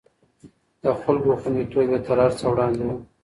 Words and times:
د 0.83 0.85
خلکو 1.01 1.29
خونديتوب 1.41 1.87
يې 1.93 1.99
تر 2.05 2.17
هر 2.23 2.31
څه 2.39 2.45
وړاندې 2.51 2.83
و. 2.85 2.89